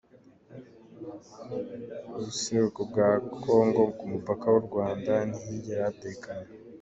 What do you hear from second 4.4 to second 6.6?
w'u Rwanda, ntihigera hatekana.